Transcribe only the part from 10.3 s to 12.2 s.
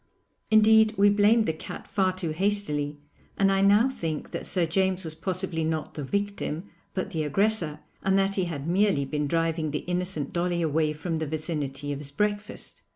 Dolly away from the vicinity of his